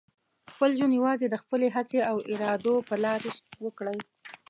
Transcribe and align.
خپل 0.51 0.69
ژوند 0.77 0.97
یوازې 0.99 1.25
د 1.29 1.35
خپلې 1.43 1.67
هڅې 1.75 1.99
او 2.09 2.17
ارادو 2.33 2.73
په 2.87 2.95
لاره 3.03 3.31
وکړئ. 3.65 3.99